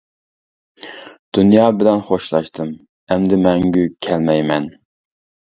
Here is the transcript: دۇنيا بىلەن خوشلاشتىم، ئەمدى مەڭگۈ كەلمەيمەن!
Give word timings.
دۇنيا 1.37 1.67
بىلەن 1.81 2.01
خوشلاشتىم، 2.07 2.71
ئەمدى 3.13 3.39
مەڭگۈ 3.45 3.85
كەلمەيمەن! 4.07 4.67